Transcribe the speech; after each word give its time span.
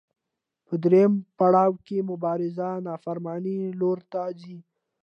په 0.65 0.73
درېیم 0.83 1.13
پړاو 1.37 1.73
کې 1.85 2.07
مبارزه 2.11 2.69
د 2.79 2.83
نافرمانۍ 2.87 3.59
لور 3.79 3.99
ته 4.11 4.21
ځي. 4.41 4.57